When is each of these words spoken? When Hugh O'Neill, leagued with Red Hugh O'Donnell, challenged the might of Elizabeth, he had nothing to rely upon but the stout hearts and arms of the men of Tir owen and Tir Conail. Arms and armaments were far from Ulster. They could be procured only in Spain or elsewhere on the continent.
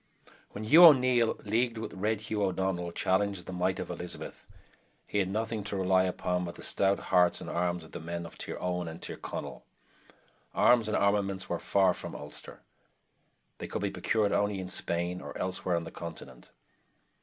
When 0.49 0.63
Hugh 0.63 0.85
O'Neill, 0.85 1.39
leagued 1.43 1.77
with 1.77 1.93
Red 1.93 2.21
Hugh 2.21 2.41
O'Donnell, 2.41 2.91
challenged 2.91 3.45
the 3.45 3.53
might 3.53 3.77
of 3.79 3.91
Elizabeth, 3.91 4.47
he 5.05 5.19
had 5.19 5.29
nothing 5.29 5.63
to 5.65 5.75
rely 5.77 6.05
upon 6.05 6.43
but 6.43 6.55
the 6.55 6.63
stout 6.63 6.97
hearts 7.13 7.39
and 7.39 7.47
arms 7.51 7.83
of 7.83 7.91
the 7.91 7.99
men 7.99 8.25
of 8.25 8.35
Tir 8.35 8.57
owen 8.59 8.87
and 8.87 8.99
Tir 8.99 9.15
Conail. 9.17 9.61
Arms 10.55 10.87
and 10.87 10.97
armaments 10.97 11.49
were 11.49 11.59
far 11.59 11.93
from 11.93 12.15
Ulster. 12.15 12.63
They 13.59 13.67
could 13.67 13.83
be 13.83 13.91
procured 13.91 14.31
only 14.31 14.59
in 14.59 14.69
Spain 14.69 15.21
or 15.21 15.37
elsewhere 15.37 15.75
on 15.75 15.83
the 15.83 15.91
continent. 15.91 16.49